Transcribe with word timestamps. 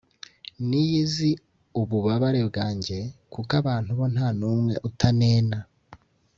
Niyo 0.67 0.95
izi 1.03 1.31
ububabare 1.81 2.41
bwanjye 2.49 2.97
kuko 3.33 3.51
abantu 3.61 3.89
bo 3.97 4.05
nta 4.13 4.27
n’umwe 4.39 4.73
utanena 4.89 5.57